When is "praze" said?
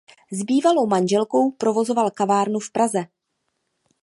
2.71-3.05